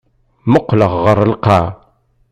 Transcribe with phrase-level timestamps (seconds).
[0.47, 1.69] Mmuqqleɣ ɣer lqaɛa.